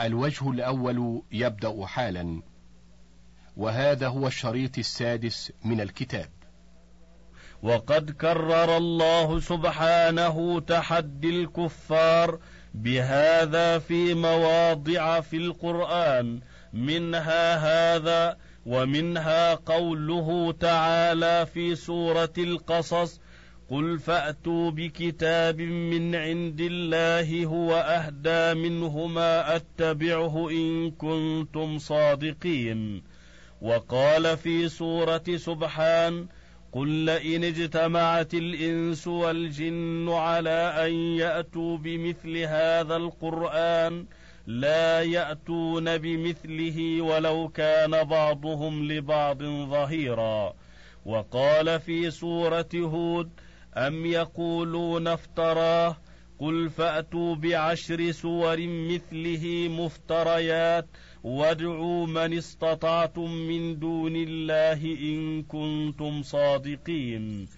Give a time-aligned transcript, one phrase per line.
[0.00, 2.42] الوجه الأول يبدأ حالا
[3.56, 6.28] وهذا هو الشريط السادس من الكتاب.
[7.62, 12.38] وقد كرر الله سبحانه تحدي الكفار
[12.74, 16.40] بهذا في مواضع في القرآن.
[16.72, 18.36] منها هذا
[18.66, 23.20] ومنها قوله تعالى في سورة القصص
[23.72, 33.02] قل فأتوا بكتاب من عند الله هو أهدى منهما أتبعه إن كنتم صادقين.
[33.62, 36.26] وقال في سورة سبحان
[36.72, 44.04] قل لئن اجتمعت الإنس والجن على أن يأتوا بمثل هذا القرآن
[44.46, 50.54] لا يأتون بمثله ولو كان بعضهم لبعض ظهيرا.
[51.06, 53.30] وقال في سورة هود
[53.76, 55.96] أم يقولون افتراه؟
[56.38, 60.86] قل فأتوا بعشر سور مثله مفتريات
[61.24, 67.48] وادعوا من استطعتم من دون الله إن كنتم صادقين.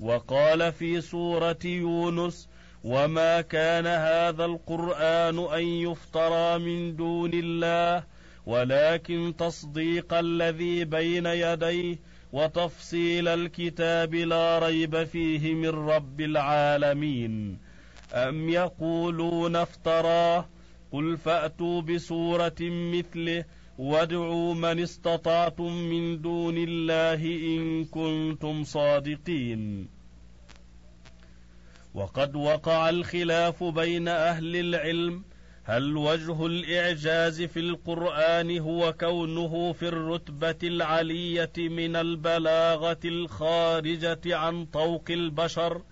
[0.00, 2.48] وقال في سورة يونس
[2.84, 8.04] وما كان هذا القرآن أن يفترى من دون الله
[8.46, 11.96] ولكن تصديق الذي بين يديه
[12.34, 17.58] وتفصيل الكتاب لا ريب فيه من رب العالمين.
[18.12, 20.48] أم يقولون افتراه؟
[20.92, 23.44] قل فأتوا بسورة مثله
[23.78, 29.88] وادعوا من استطعتم من دون الله إن كنتم صادقين.
[31.94, 35.24] وقد وقع الخلاف بين أهل العلم
[35.66, 45.04] هل وجه الإعجاز في القرآن هو كونه في الرتبة العلية من البلاغة الخارجة عن طوق
[45.10, 45.82] البشر؟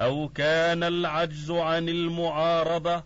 [0.00, 3.04] أو كان العجز عن المعارضة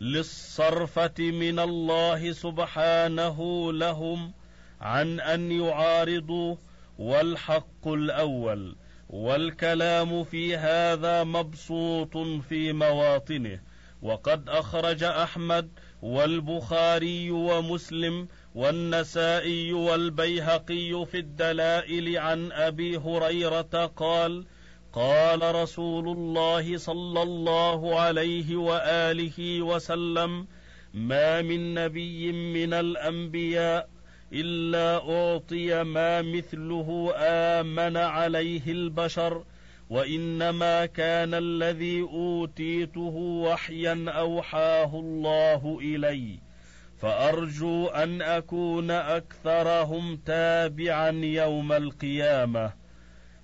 [0.00, 4.32] للصرفة من الله سبحانه لهم
[4.80, 6.56] عن أن يعارضوا؟
[6.98, 8.76] والحق الأول
[9.08, 12.16] والكلام في هذا مبسوط
[12.48, 13.73] في مواطنه.
[14.04, 15.68] وقد أخرج أحمد
[16.02, 24.44] والبخاري ومسلم والنسائي والبيهقي في الدلائل عن أبي هريرة قال
[24.92, 30.46] قال رسول الله صلى الله عليه وآله وسلم
[30.94, 33.88] ما من نبي من الأنبياء
[34.32, 39.44] إلا أعطي ما مثله آمن عليه البشر
[39.90, 43.14] وانما كان الذي اوتيته
[43.46, 46.38] وحيا اوحاه الله الي
[46.96, 52.72] فارجو ان اكون اكثرهم تابعا يوم القيامه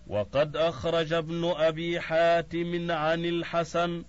[0.07, 4.05] وقد اخرج ابن ابي حاتم عن الحسن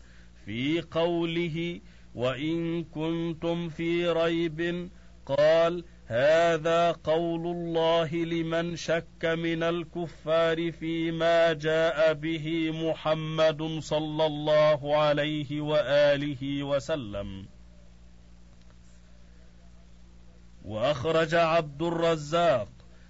[0.45, 1.79] في قوله
[2.15, 4.89] وان كنتم في ريب
[5.25, 15.61] قال هذا قول الله لمن شك من الكفار فيما جاء به محمد صلى الله عليه
[15.61, 17.47] وآله وسلم.
[20.65, 22.67] وأخرج عبد الرزاق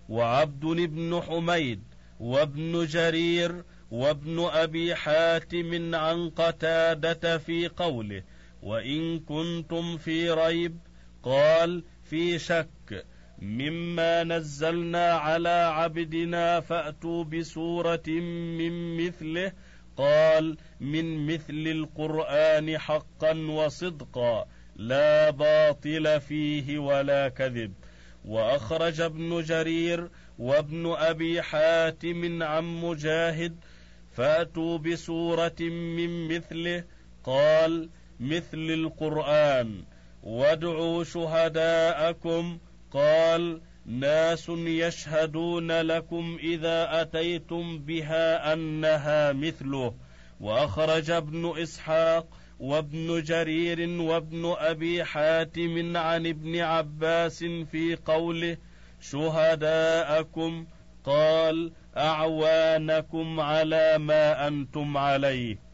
[0.09, 1.81] وعبد بن حميد
[2.19, 8.23] وابن جرير وابن أبي حاتم عن قتادة في قوله
[8.63, 10.77] وإن كنتم في ريب
[11.23, 13.05] قال في شك
[13.39, 18.07] مما نزلنا على عبدنا فأتوا بسورة
[18.57, 19.51] من مثله
[19.97, 24.45] قال من مثل القرآن حقا وصدقا
[24.75, 27.73] لا باطل فيه ولا كذب.
[28.25, 33.55] وأخرج ابن جرير وابن أبي حاتم عن مجاهد
[34.11, 35.59] فأتوا بسورة
[35.97, 36.83] من مثله
[37.23, 37.89] قال
[38.19, 39.83] مثل القرآن.
[40.23, 42.57] وادعوا شهداءكم
[42.91, 49.93] قال ناس يشهدون لكم اذا اتيتم بها انها مثله
[50.39, 52.27] واخرج ابن اسحاق
[52.59, 58.57] وابن جرير وابن ابي حاتم عن ابن عباس في قوله
[59.01, 60.65] شهداءكم
[61.03, 65.70] قال اعوانكم على ما أنتم عليه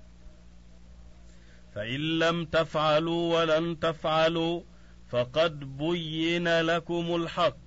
[1.77, 4.61] فإن لم تفعلوا ولن تفعلوا
[5.09, 7.57] فقد بين لكم الحق.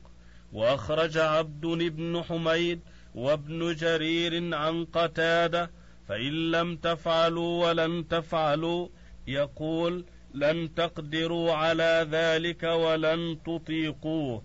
[0.53, 2.81] وأخرج عبد بن حميد
[3.15, 5.71] وابن جرير عن قتادة
[6.09, 8.89] فإن لم تفعلوا ولن تفعلوا
[9.27, 10.05] يقول
[10.35, 14.43] لن تقدروا على ذلك ولن تطيقوه.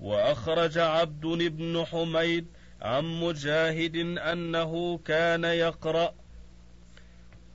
[0.00, 2.46] وأخرج عبد بن حميد
[2.82, 6.21] عن مجاهد أنه كان يقرأ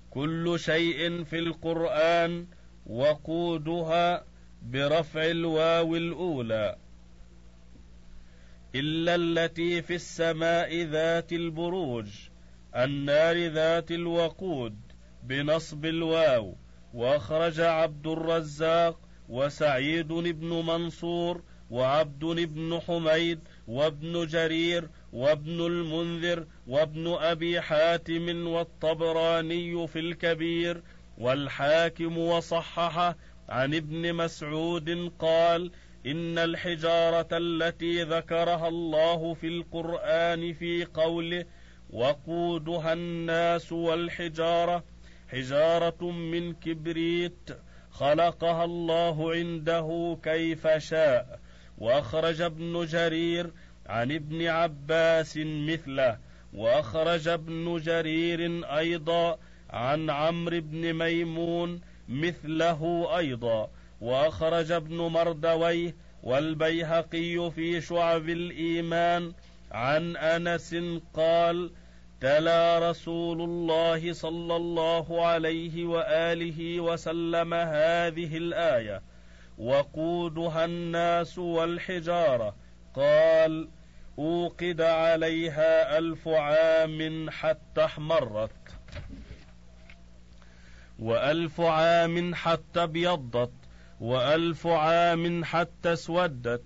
[0.09, 2.47] كل شيء في القرآن
[2.85, 4.25] وقودها
[4.61, 6.75] برفع الواو الأولى.
[8.75, 12.07] إلا التي في السماء ذات البروج
[12.75, 14.75] النار ذات الوقود
[15.23, 16.55] بنصب الواو.
[16.93, 18.99] وأخرج عبد الرزاق
[19.29, 29.99] وسعيد بن منصور وعبد بن حميد وابن جرير وابن المنذر وابن أبي حاتم والطبراني في
[29.99, 30.81] الكبير
[31.17, 33.17] والحاكم وصححه
[33.49, 35.71] عن ابن مسعود قال
[36.05, 41.45] إن الحجارة التي ذكرها الله في القرآن في قوله
[41.89, 44.83] وقودها الناس والحجارة
[45.27, 47.49] حجارة من كبريت
[47.91, 51.39] خلقها الله عنده كيف شاء
[51.77, 53.51] وأخرج ابن جرير
[53.87, 56.17] عن ابن عباس مثله
[56.53, 59.37] وأخرج ابن جرير أيضا
[59.69, 63.69] عن عمرو بن ميمون مثله أيضا
[64.01, 69.33] وأخرج ابن مردويه والبيهقي في شعب الإيمان
[69.71, 70.75] عن أنس
[71.13, 71.71] قال
[72.21, 79.01] تلا رسول الله صلى الله عليه وآله وسلم هذه الآية.
[79.57, 82.55] وقودها الناس والحجارة.
[82.95, 83.69] قال
[84.19, 88.51] أوقد عليها ألف عام حتى احمرت.
[90.99, 93.51] وألف عام حتى ابيضت.
[93.99, 96.63] وألف عام حتى اسودت.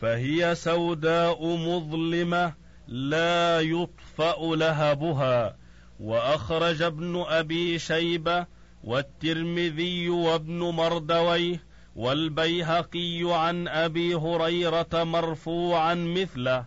[0.00, 2.54] فهي سوداء مظلمة
[2.88, 5.56] لا يطفأ لهبها.
[6.00, 8.46] وأخرج ابن أبي شيبة
[8.84, 11.62] والترمذي وابن مردويه
[11.96, 16.66] والبيهقي عن أبي هريرة مرفوعا مثله.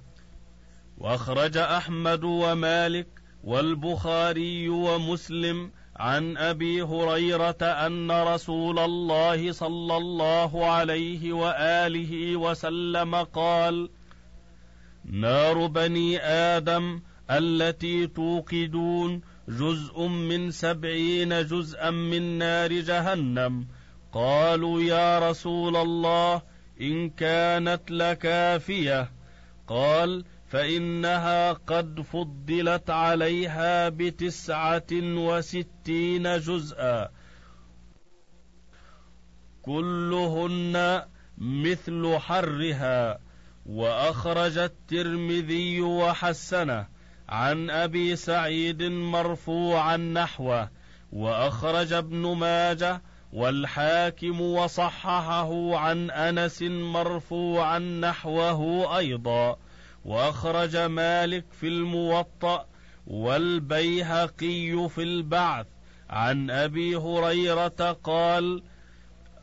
[0.98, 3.08] وأخرج أحمد ومالك
[3.44, 13.90] والبخاري ومسلم عن أبي هريرة أن رسول الله صلى الله عليه وآله وسلم قال
[15.06, 17.02] نار بني آدم
[17.32, 23.68] التي توقدون جزء من سبعين جزءا من نار جهنم.
[24.14, 26.42] قالوا يا رسول الله
[26.82, 29.12] إن كانت لكافية.
[29.68, 37.10] قال فإنها قد فضلت عليها بتسعة وستين جزءا.
[39.62, 41.04] كلهن
[41.38, 43.20] مثل حرها.
[43.66, 46.95] وأخرج الترمذي وحسنه.
[47.30, 50.70] عن أبي سعيد مرفوعا نحوه
[51.12, 53.02] وأخرج ابن ماجه
[53.34, 59.58] والحاكم وصححه عن أنس مرفوعا نحوه أيضا.
[60.06, 62.66] وأخرج مالك في الموطأ
[63.08, 65.66] والبيهقي في البعث.
[66.10, 68.64] عن أبي هريرة قال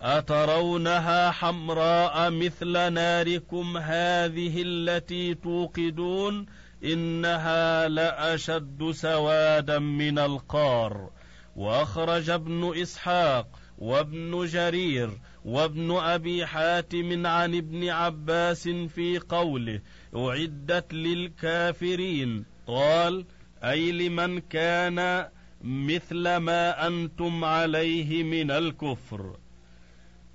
[0.02, 6.46] أترونها حمراء مثل ناركم هذه التي توقدون؟
[6.84, 11.10] إنها لأشد سوادا من القار.
[11.56, 13.46] وأخرج ابن إسحاق
[13.78, 15.10] وابن جرير
[15.44, 19.80] وابن أبي حاتم عن ابن عباس في قوله
[20.16, 22.44] اعدت للكافرين.
[22.66, 23.24] قال
[23.64, 25.28] أي لمن كان
[25.64, 29.36] مثل ما أنتم عليه من الكفر.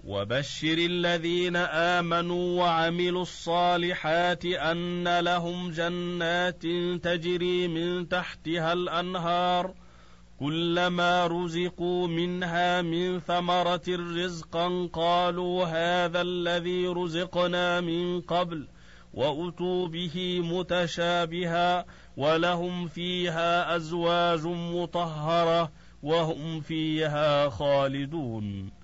[0.08, 6.62] وبشر الذين آمنوا وعملوا الصالحات أن لهم جنات
[7.04, 9.74] تجري من تحتها الأنهار
[10.40, 18.68] كلما رزقوا منها من ثمرة رزقا قالوا هذا الذي رزقنا من قبل
[19.14, 21.86] وأتوا به متشابها
[22.18, 25.72] ولهم فيها أزواج مطهرة
[26.04, 28.77] وهم فيها خالدون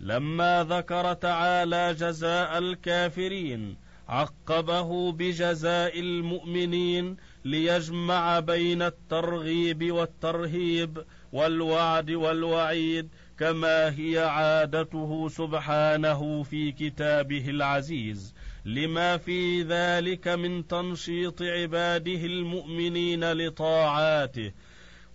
[0.00, 3.76] لما ذكر تعالى جزاء الكافرين
[4.08, 17.50] عقبه بجزاء المؤمنين ليجمع بين الترغيب والترهيب والوعد والوعيد كما هي عادته سبحانه في كتابه
[17.50, 18.34] العزيز.
[18.64, 24.52] لما في ذلك من تنشيط عباده المؤمنين لطاعاته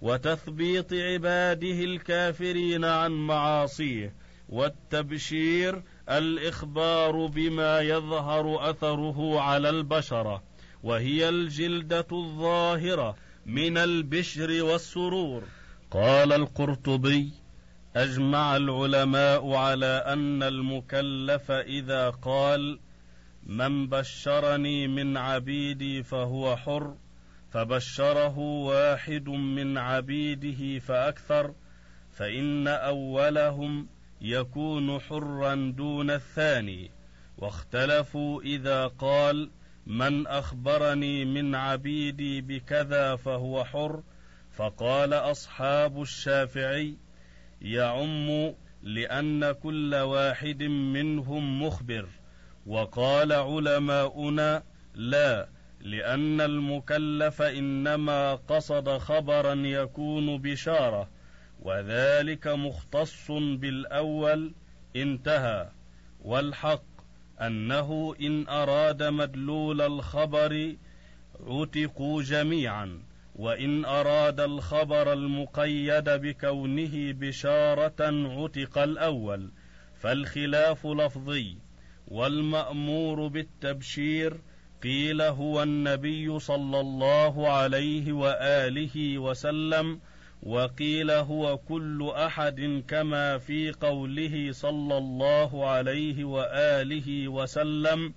[0.02, 4.21] وتثبيط عباده الكافرين عن معاصيه.
[4.52, 10.44] والتبشير الإخبار بما يظهر أثره على البشرة
[10.84, 13.16] وهي الجلدة الظاهرة
[13.46, 15.44] من البشر والسرور.
[15.92, 17.32] قال القرطبي
[17.96, 22.80] أجمع العلماء على أن المكلف إذا قال
[23.44, 26.96] من بشرني من عبيدي فهو حر
[27.50, 31.54] فبشره واحد من عبيده فأكثر
[32.12, 33.88] فإن أولهم
[34.22, 36.92] يكون حرا دون الثاني.
[37.38, 39.50] واختلفوا إذا قال
[39.88, 44.04] من أخبرني من عبيدي بكذا فهو حر.
[44.52, 46.98] فقال أصحاب الشافعي
[47.62, 52.08] يعم لأن كل واحد منهم مخبر.
[52.68, 54.64] وقال علماؤنا
[54.96, 55.48] لا
[55.82, 61.10] لأن المكلف إنما قصد خبرا يكون بشارة.
[61.62, 64.54] وذلك مختص بالأول
[64.96, 65.70] انتهى
[66.22, 66.84] والحق
[67.42, 70.76] أنه إن أراد مدلول الخبر
[71.48, 73.00] عتقوا جميعا
[73.36, 78.02] وإن أراد الخبر المقيد بكونه بشارة
[78.38, 79.52] عتق الأول
[80.00, 81.58] فالخلاف لفظي
[82.08, 84.42] والمأمور بالتبشير
[84.84, 90.00] قيل هو النبي صلى الله عليه وآله وسلم
[90.44, 98.14] وقيل هو كل أحد كما في قوله صلى الله عليه وآله وسلم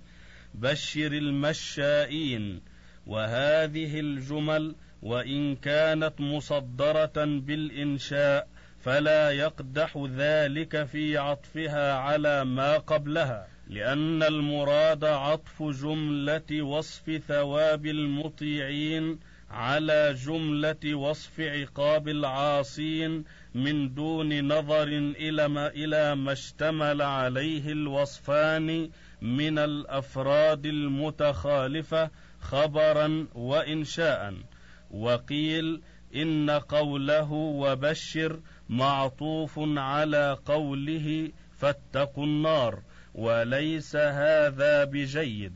[0.53, 2.61] بشر المشائين
[3.07, 8.47] وهذه الجمل وإن كانت مصدرة بالإنشاء
[8.79, 19.19] فلا يقدح ذلك في عطفها على ما قبلها لأن المراد عطف جملة وصف ثواب المطيعين
[19.55, 28.89] على جملة وصف عقاب العاصين من دون نظر إلى ما, إلى ما اشتمل عليه الوصفان
[29.21, 32.09] من الأفراد المتخالفة
[32.39, 34.33] خبرا وإنشاء.
[34.91, 35.81] وقيل
[36.15, 42.81] إن قوله وبشر معطوف على قوله فاتقوا النار
[43.13, 45.55] وليس هذا بجيد.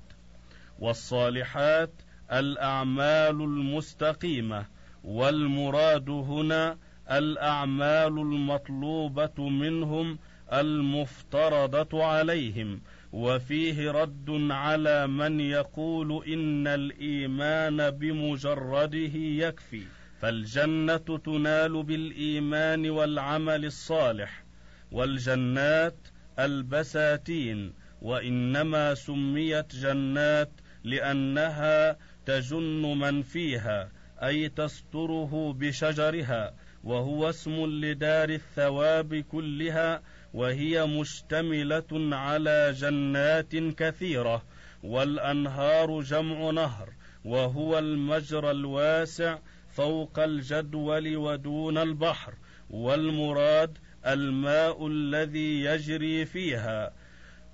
[0.79, 1.91] والصالحات
[2.31, 4.65] الأعمال المستقيمة
[5.03, 6.77] والمراد هنا
[7.12, 10.19] الأعمال المطلوبة منهم
[10.53, 12.81] المفترضة عليهم
[13.13, 19.83] وفيه رد على من يقول إن الإيمان بمجرده يكفي.
[20.21, 24.43] فالجنة تنال بالإيمان والعمل الصالح
[24.91, 25.98] والجنات
[26.39, 30.51] البساتين وإنما سميت جنات
[30.83, 31.98] لأنها
[32.29, 33.91] تجن من فيها
[34.24, 40.01] أي تستره بشجرها وهو اسم لدار الثواب كلها
[40.33, 44.43] وهي مشتملة على جنات كثيرة
[44.83, 46.89] والأنهار جمع نهر
[47.25, 49.38] وهو المجرى الواسع
[49.69, 52.33] فوق الجدول ودون البحر
[52.69, 56.93] والمراد الماء الذي يجري فيها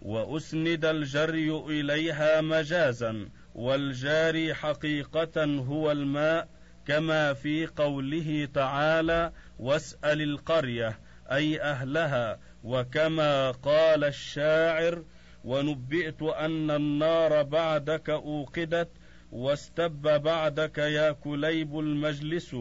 [0.02, 6.48] وأسند الجري إليها مجازا والجاري حقيقة هو الماء
[6.88, 11.00] كما في قوله تعالى واسأل القرية
[11.32, 15.04] أي أهلها وكما قال الشاعر
[15.44, 18.90] ونبئت أن النار بعدك أوقدت
[19.32, 22.56] واستب بعدك يا كليب المجلس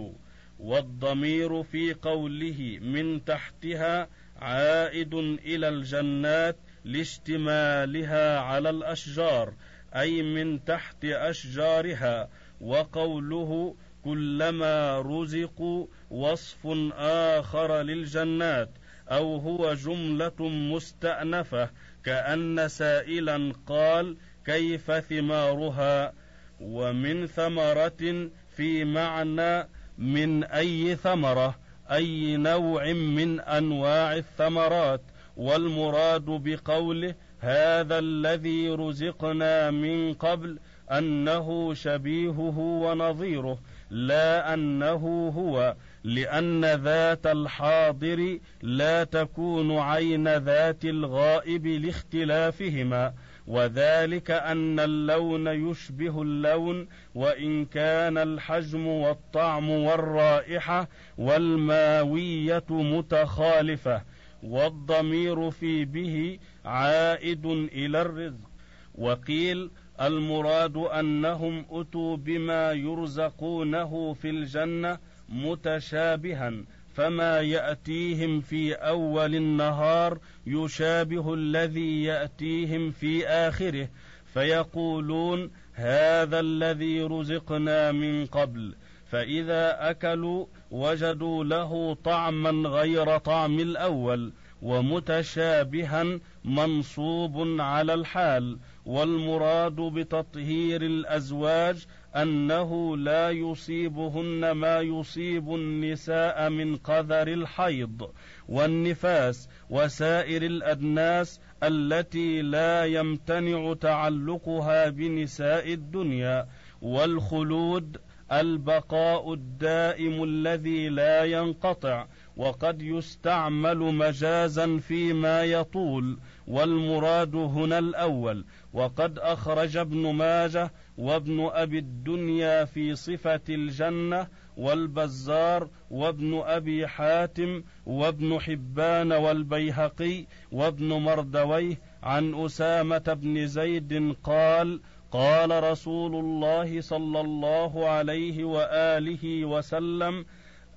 [0.59, 9.55] والضمير في قوله من تحتها عائد إلى الجنات لاشتمالها على الأشجار
[9.97, 12.29] أي من تحت أشجارها
[12.61, 13.75] وقوله
[14.05, 18.71] كلما رزقوا وصف آخر للجنات
[19.09, 21.71] أو هو جملة مستأنفة
[22.05, 26.13] كأن سائلا قال كيف ثمارها؟
[26.61, 31.55] ومن ثمرة في معنى من أي ثمرة
[31.91, 35.01] أي نوع من أنواع الثمرات
[35.37, 40.59] والمراد بقوله هذا الذي رزقنا من قبل
[40.91, 43.59] أنه شبيهه ونظيره
[43.91, 53.13] لا أنه هو لأن ذات الحاضر لا تكون عين ذات الغائب لاختلافهما
[53.47, 64.03] وذلك أن اللون يشبه اللون وإن كان الحجم والطعم والرائحة والماوية متخالفة.
[64.45, 68.51] والضمير في به عائد إلى الرزق.
[68.95, 69.71] وقيل
[70.01, 74.99] المراد أنهم أتوا بما يرزقونه في الجنة
[75.29, 76.53] متشابها
[76.95, 83.89] فما يأتيهم في أول النهار يشابه الذي يأتيهم في آخره
[84.35, 88.75] فيقولون هذا الذي رزقنا من قبل
[89.15, 101.87] فإذا أكلوا وجدوا له طعما غير طعم الأول ومتشابها منصوب على الحال والمراد بتطهير الأزواج
[102.17, 108.11] أنه لا يصيبهن ما يصيب النساء من قذر الحيض
[108.49, 116.47] والنفاس وسائر الأدناس التي لا يمتنع تعلقها بنساء الدنيا
[116.83, 117.97] والخلود
[118.33, 128.45] البقاء الدائم الذي لا ينقطع وقد يستعمل مجازا فيما يطول والمراد هنا الأول.
[128.73, 134.27] وقد أخرج ابن ماجه وابن أبي الدنيا في صفة الجنة
[134.57, 144.81] والبزار وابن أبي حاتم وابن حبان والبيهقي وابن مردويه عن أسامة بن زيد قال
[145.15, 150.27] قال رسول الله صلى الله عليه وآله وسلم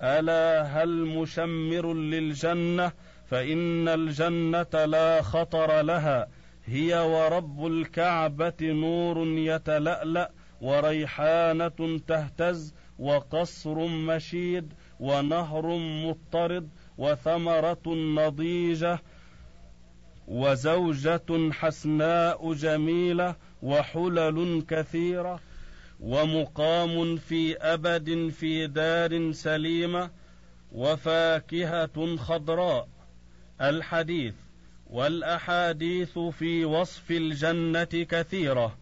[0.01, 2.91] ألا هل مشمر للجنة؟
[3.25, 6.27] فإن الجنة لا خطر لها
[6.65, 18.99] هي ورب الكعبة نور يتلألأ وريحانة تهتز وقصر مشيد ونهر مضطرد وثمرة نضيجة
[20.27, 25.39] وزوجة حسناء جميلة وحلل كثيره
[25.99, 30.09] ومقام في أبد في دار سليمه
[30.71, 32.87] وفاكهة خضراء.
[33.61, 34.33] الحديث
[34.89, 38.77] والأحاديث في وصف الجنة كثيرة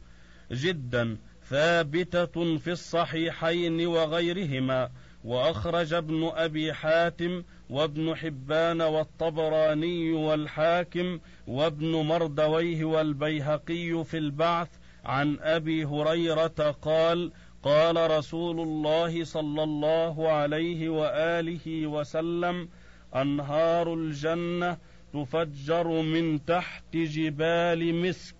[0.51, 1.17] جدا
[1.49, 4.89] ثابتة في الصحيحين وغيرهما
[5.25, 14.67] وأخرج ابن أبي حاتم وابن حبان والطبراني والحاكم وابن مردويه والبيهقي في البعث
[15.05, 17.31] عن أبي هريرة قال
[17.63, 22.69] قال رسول الله صلى الله عليه وآله وسلم
[23.15, 24.77] أنهار الجنة
[25.13, 28.35] تفجر من تحت جبال مسك.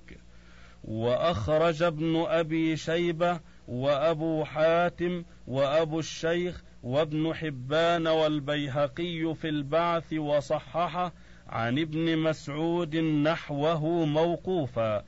[0.83, 11.13] وأخرج ابن أبي شيبة وأبو حاتم وأبو الشيخ وابن حبان والبيهقي في البعث وصححه
[11.47, 15.03] عن ابن مسعود نحوه موقوفا.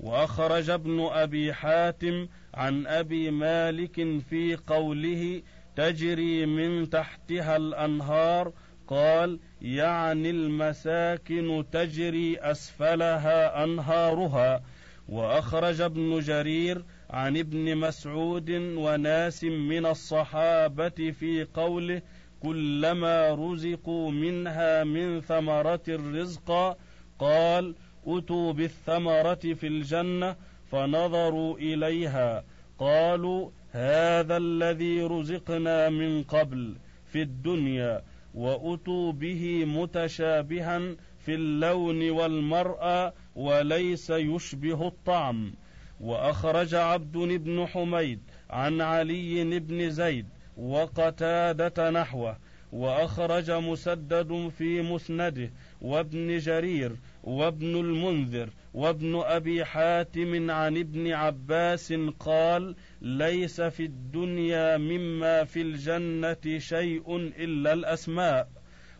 [0.00, 5.42] وأخرج ابن أبي حاتم عن أبي مالك في قوله
[5.76, 8.52] تجري من تحتها الأنهار
[8.88, 14.62] قال يعني المساكن تجري أسفلها أنهارها.
[15.08, 22.02] وأخرج ابن جرير عن ابن مسعود وناس من الصحابة في قوله
[22.42, 26.78] كلما رزقوا منها من ثمرة الرزق
[27.18, 27.74] قال
[28.06, 30.36] أتوا بالثمرة في الجنة
[30.70, 32.44] فنظروا إليها
[32.78, 36.74] قالوا هذا الذي رزقنا من قبل
[37.06, 38.02] في الدنيا
[38.34, 40.78] وأتوا به متشابها
[41.18, 45.52] في اللون والمرأى وليس يشبه الطعم.
[46.00, 52.36] وأخرج عبد بن حميد عن علي بن زيد وقتادة نحوه.
[52.72, 62.76] وأخرج مسدد في مسنده وابن جرير وابن المنذر وابن أبي حاتم عن ابن عباس قال
[63.02, 68.48] ليس في الدنيا مما في الجنة شيء إلا الأسماء.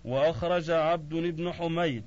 [0.04, 2.04] وأخرج عبد بن حميد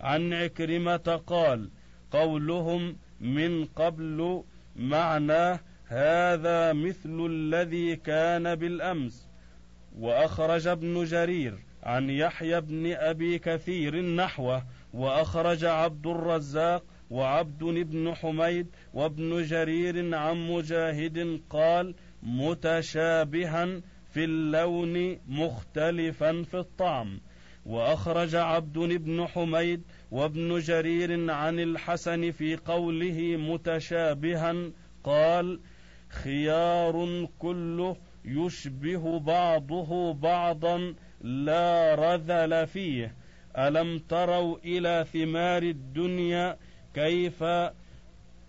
[0.00, 1.70] عن عكرمة قال
[2.10, 4.44] قولهم من قبل
[4.76, 9.28] معناه هذا مثل الذي كان بالأمس.
[9.98, 18.66] وأخرج ابن جرير عن يحيى بن أبي كثير نحوه وأخرج عبد الرزاق وعبد بن حميد
[18.94, 23.80] وابن جرير عن مجاهد قال متشابها
[24.12, 27.20] في اللون مختلفا في الطعم.
[27.68, 34.70] وأخرج عبد بن حميد وابن جرير عن الحسن في قوله متشابها
[35.04, 35.60] قال
[36.08, 43.14] خيار كله يشبه بعضه بعضا لا رذل فيه.
[43.58, 46.56] ألم تروا إلى ثمار الدنيا
[46.94, 47.44] كيف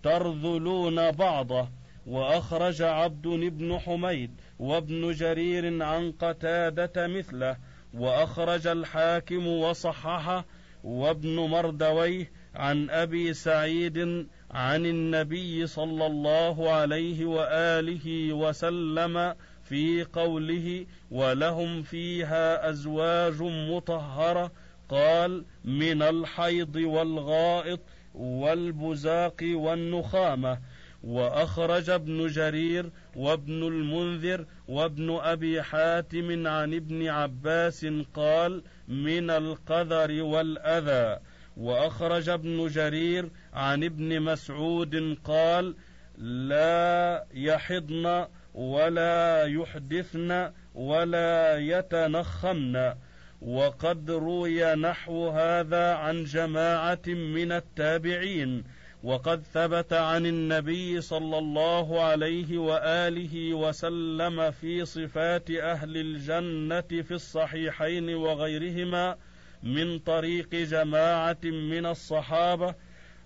[0.02, 1.68] ترذلون بعضه؟
[2.06, 7.56] وأخرج عبد بن حميد وابن جرير عن قتادة مثله.
[7.94, 10.44] وأخرج الحاكم وصححه
[10.84, 21.82] وابن مردويه عن أبي سعيد عن النبي صلى الله عليه وآله وسلم في قوله ولهم
[21.82, 24.52] فيها أزواج مطهرة
[24.88, 27.80] قال من الحيض والغائط
[28.14, 30.58] والبزاق والنخامة
[31.04, 41.20] وأخرج ابن جرير وابن المنذر وابن أبي حاتم عن ابن عباس قال من القذر والأذى
[41.56, 45.74] وأخرج ابن جرير عن ابن مسعود قال
[46.18, 52.94] لا يحضن ولا يحدثن ولا يتنخمن
[53.42, 58.64] وقد روي نحو هذا عن جماعة من التابعين
[59.02, 68.14] وقد ثبت عن النبي صلى الله عليه وآله وسلم في صفات أهل الجنة في الصحيحين
[68.14, 69.16] وغيرهما
[69.62, 72.74] من طريق جماعة من الصحابة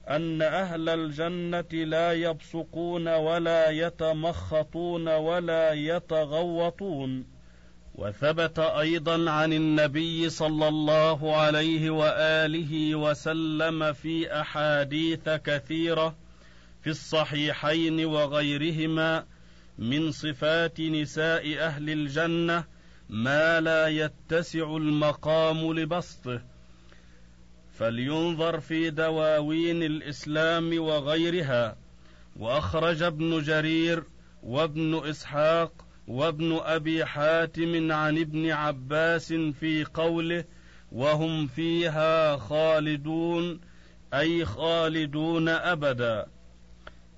[0.09, 7.34] أن أهل الجنة لا يبصقون ولا يتمخطون ولا يتغوطون.
[7.95, 16.17] وثبت أيضا عن النبي صلى الله عليه وآله وسلم في أحاديث كثيرة
[16.83, 19.25] في الصحيحين وغيرهما
[19.79, 22.65] من صفات نساء أهل الجنة
[23.09, 26.43] ما لا يتسع المقام لبسطه.
[27.79, 31.77] فلينظر في دواوين الإسلام وغيرها.
[32.37, 34.05] وأخرج ابن جرير
[34.43, 40.45] وابن إسحاق وابن أبي حاتم عن ابن عباس في قوله
[40.93, 43.61] وهم فيها خالدون
[44.15, 46.27] أي خالدون أبدا.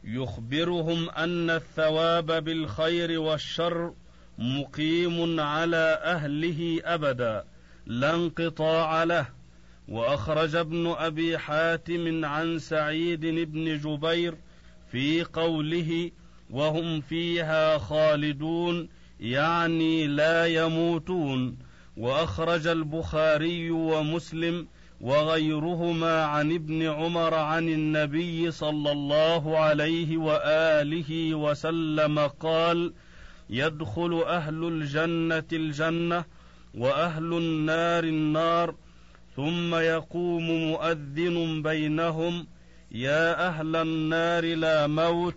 [0.04, 3.94] يخبرهم أن الثواب بالخير والشر
[4.38, 7.44] مقيم على أهله أبدا
[7.86, 9.26] لا انقطاع له.
[9.88, 14.34] وأخرج ابن أبي حاتم عن سعيد بن جبير
[14.90, 16.10] في قوله
[16.50, 18.88] وهم فيها خالدون
[19.20, 21.66] يعني لا يموتون.
[21.96, 24.66] وأخرج البخاري ومسلم
[25.00, 32.92] وغيرهما عن ابن عمر عن النبي صلى الله عليه وآله وسلم قال
[33.50, 36.24] يدخل أهل الجنة الجنة
[36.74, 38.74] وأهل النار النار
[39.36, 42.46] ثم يقوم مؤذن بينهم
[42.90, 45.34] يا أهل النار لا موت.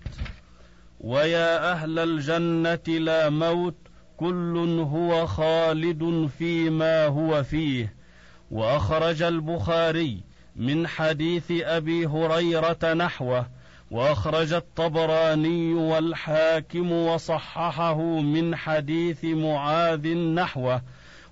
[0.99, 3.75] ويا أهل الجنة لا موت
[4.17, 7.93] كل هو خالد فيما هو فيه.
[8.51, 10.21] وأخرج البخاري
[10.55, 13.47] من حديث أبي هريرة نحوه
[13.91, 20.81] وأخرج الطبراني والحاكم وصححه من حديث معاذ نحوه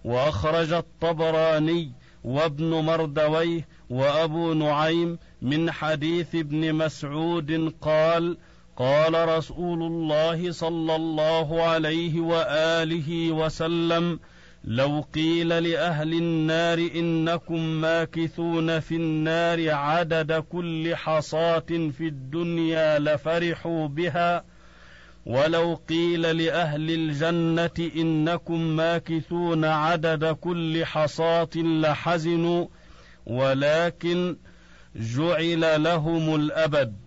[0.05, 1.91] وأخرج الطبراني
[2.23, 8.37] وابن مردويه وأبو نعيم من حديث ابن مسعود قال
[8.77, 14.19] قال رسول الله صلى الله عليه وآله وسلم
[14.63, 24.43] لو قيل لأهل النار إنكم ماكثون في النار عدد كل حصاة في الدنيا لفرحوا بها
[25.25, 32.67] ولو قيل لأهل الجنة إنكم ماكثون عدد كل حصاة لحزنوا
[33.25, 34.37] ولكن
[34.95, 37.06] جعل لهم الأبد.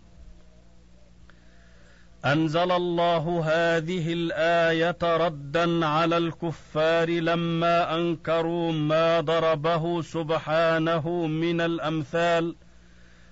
[2.25, 12.55] أنزل الله هذه الآية ردا على الكفار لما أنكروا ما ضربه سبحانه من الأمثال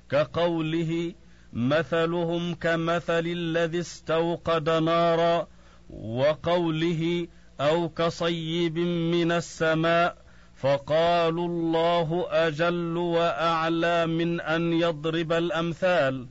[0.10, 1.14] كقوله
[1.54, 5.48] مثلهم كمثل الذي استوقد نارا
[5.90, 7.28] وقوله
[7.62, 8.78] أو كصيب
[9.14, 10.18] من السماء
[10.56, 16.28] فقالوا الله أجل وأعلى من أن يضرب الأمثال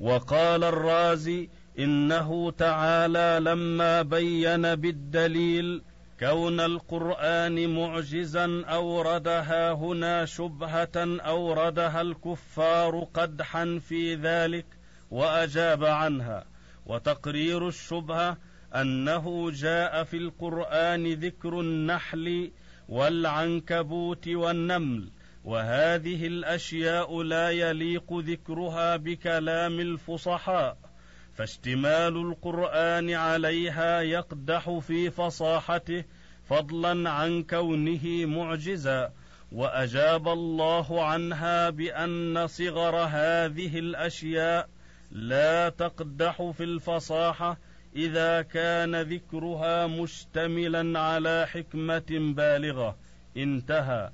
[0.00, 5.82] وقال الرازي إنه تعالى لما بين بالدليل
[6.20, 14.66] كون القرآن معجزا أوردها هنا شبهة أوردها الكفار قدحا في ذلك
[15.10, 16.44] وأجاب عنها.
[16.86, 18.36] وتقرير الشبهة
[18.74, 22.50] أنه جاء في القرآن ذكر النحل
[22.88, 25.10] والعنكبوت والنمل
[25.44, 30.89] وهذه الأشياء لا يليق ذكرها بكلام الفصحاء.
[31.34, 36.04] فاشتمال القرآن عليها يقدح في فصاحته
[36.44, 39.12] فضلا عن كونه معجزا
[39.52, 44.68] وأجاب الله عنها بأن صغر هذه الأشياء
[45.10, 47.58] لا تقدح في الفصاحة
[47.96, 52.96] إذا كان ذكرها مشتملا على حكمة بالغة.
[53.36, 54.10] انتهى.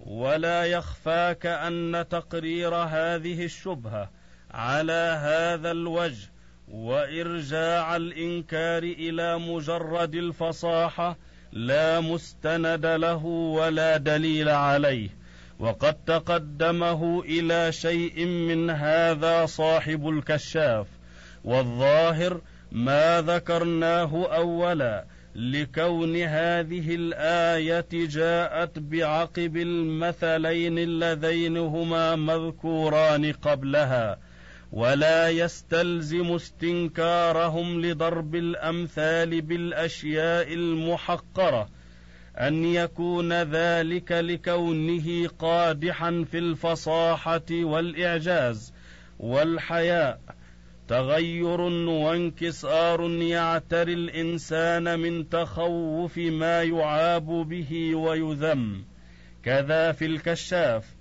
[0.00, 4.10] ولا يخفاك أن تقرير هذه الشبهة
[4.50, 6.33] على هذا الوجه
[6.68, 11.16] وإرجاع الإنكار إلى مجرد الفصاحة
[11.52, 15.08] لا مستند له ولا دليل عليه
[15.58, 20.86] وقد تقدمه إلى شيء من هذا صاحب الكشاف
[21.44, 22.40] والظاهر
[22.72, 34.18] ما ذكرناه أولا لكون هذه الآية جاءت بعقب المثلين اللذين هما مذكوران قبلها.
[34.74, 41.68] ولا يستلزم استنكارهم لضرب الأمثال بالأشياء المحقرة
[42.36, 48.72] أن يكون ذلك لكونه قادحا في الفصاحة والإعجاز
[49.18, 50.20] والحياء.
[50.88, 58.84] تغير وانكسار يعتري الإنسان من تخوف ما يعاب به ويذم.
[59.42, 60.94] كذا في الكشاف.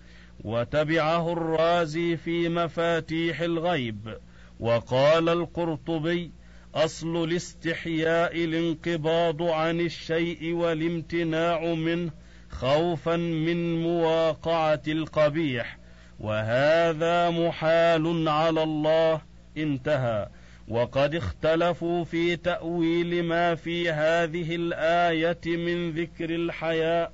[0.43, 4.17] وتبعه الرازي في مفاتيح الغيب.
[4.59, 6.31] وقال القرطبي
[6.75, 12.11] أصل الاستحياء الانقباض عن الشيء والامتناع منه
[12.49, 15.77] خوفا من مواقعة القبيح.
[16.19, 19.21] وهذا محال على الله
[19.57, 20.27] انتهى.
[20.67, 27.13] وقد اختلفوا في تأويل ما في هذه الآية من ذكر الحياء.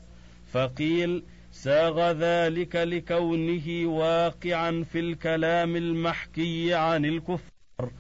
[0.54, 7.92] فقيل ساغ ذلك لكونه واقعا في الكلام المحكي عن الكفار.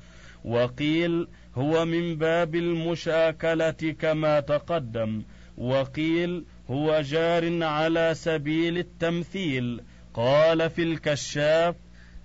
[0.45, 5.21] وقيل هو من باب المشاكلة كما تقدم.
[5.57, 9.81] وقيل هو جار على سبيل التمثيل.
[10.13, 11.75] قال في الكشاف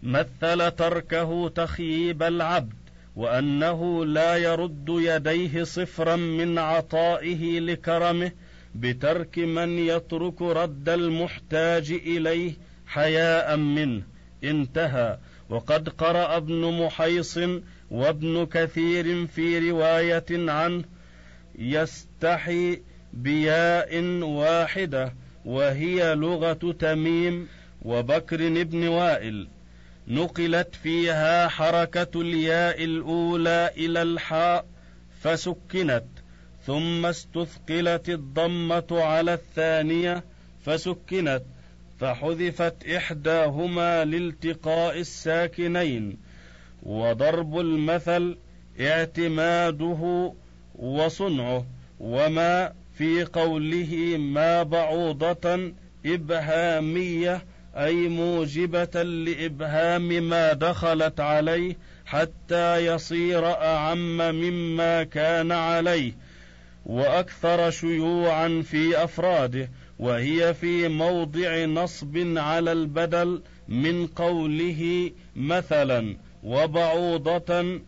[0.02, 2.84] مثل تركه تخييب العبد
[3.16, 8.32] وأنه لا يرد يديه صفرا من عطائه لكرمه
[8.74, 12.52] بترك من يترك رد المحتاج إليه
[12.86, 14.02] حياء منه.
[14.44, 15.18] انتهى.
[15.48, 17.38] وقد قرأ ابن محيص
[17.90, 20.84] وابن كثير في رواية عنه
[21.58, 22.80] يستحي
[23.12, 27.48] بياء واحدة وهي لغة تميم
[27.82, 29.48] وبكر بن وائل.
[30.08, 34.66] نقلت فيها حركة الياء الأولى إلى الحاء
[35.20, 36.04] فسكنت.
[36.66, 40.24] ثم استثقلت الضمة على الثانية
[40.64, 41.42] فسكنت
[42.00, 46.16] فحذفت إحداهما لالتقاء الساكنين
[46.82, 48.36] وضرب المثل
[48.80, 50.32] اعتماده
[50.78, 51.66] وصنعه
[52.00, 55.72] وما في قوله ما بعوضة
[56.06, 57.44] إبهامية
[57.76, 66.12] أي موجبة لإبهام ما دخلت عليه حتى يصير أعم مما كان عليه.
[66.86, 77.80] وأكثر شيوعا في أفراده وهي في موضع نصب على البدل من قوله مثلا وبعوضة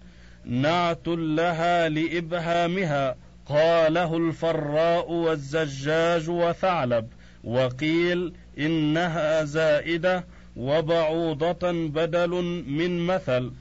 [0.45, 7.07] نعت لها لإبهامها قاله الفراء والزجاج وثعلب
[7.45, 10.25] وقيل إنها زائدة
[10.57, 12.31] وبعوضة بدل
[12.67, 13.53] من مثل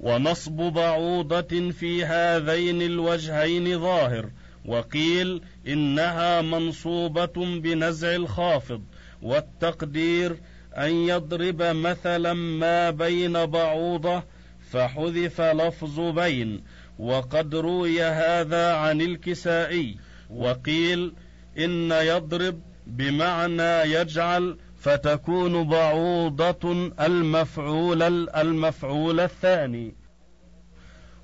[0.00, 4.30] ونصب بعوضة في هذين الوجهين ظاهر
[4.64, 8.82] وقيل إنها منصوبة بنزع الخافض
[9.22, 10.36] والتقدير
[10.76, 14.22] أن يضرب مثلا ما بين بعوضة
[14.70, 16.64] فحذف لفظ بين
[16.98, 19.96] وقد روي هذا عن الكسائي
[20.30, 21.14] وقيل
[21.58, 29.94] إن يضرب بمعنى يجعل فتكون بعوضة المفعول المفعول الثاني.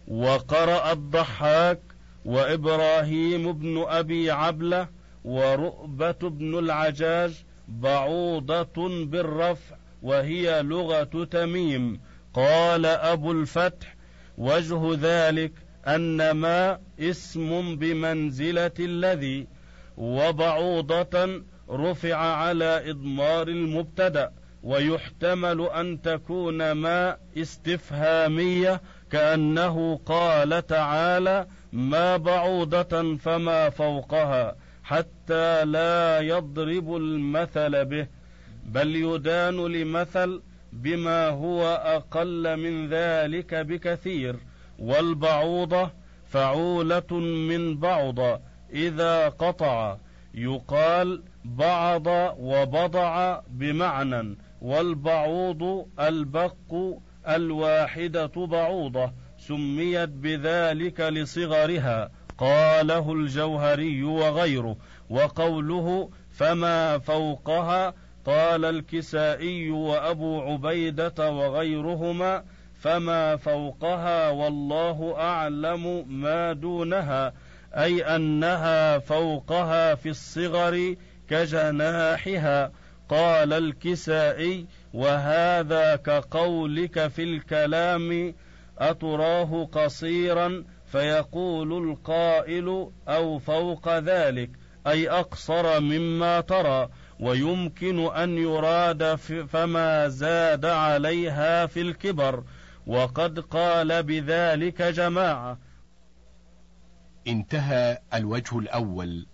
[0.08, 1.80] وقرأ الضحاك
[2.28, 4.88] وإبراهيم بن أبي عبلة
[5.24, 12.00] ورؤبة بن العجاج بعوضة بالرفع وهي لغة تميم.
[12.34, 13.96] قال أبو الفتح
[14.38, 15.52] وجه ذلك
[15.86, 19.46] أن ما اسم بمنزلة الذي
[19.96, 33.16] وبعوضة رفع على إضمار المبتدأ ويحتمل أن تكون ما استفهامية كأنه قال تعالى ما بعوضة
[33.16, 38.06] فما فوقها حتى لا يضرب المثل به.
[38.64, 44.36] بل يدان لمثل بما هو أقل من ذلك بكثير.
[44.78, 45.90] والبعوضة
[46.28, 47.14] فعولة
[47.50, 48.40] من بعض
[48.72, 49.96] إذا قطع.
[50.34, 52.06] يقال بعض
[52.38, 56.74] وبضع بمعنى والبعوض البق
[57.28, 59.12] الواحدة بعوضة.
[59.48, 64.76] سميت بذلك لصغرها قاله الجوهري وغيره
[65.10, 67.94] وقوله فما فوقها؟
[68.26, 72.44] قال الكسائي وابو عبيده وغيرهما
[72.80, 77.32] فما فوقها والله اعلم ما دونها
[77.74, 80.96] اي انها فوقها في الصغر
[81.30, 82.72] كجناحها.
[83.08, 88.34] قال الكسائي وهذا كقولك في الكلام
[88.78, 94.50] أتراه قصيرا فيقول القائل أو فوق ذلك
[94.86, 96.88] أي أقصر مما ترى
[97.20, 99.14] ويمكن أن يراد
[99.48, 102.44] فما زاد عليها في الكبر.
[102.86, 105.58] وقد قال بذلك جماعة.
[107.26, 109.26] انتهى الوجه الأول.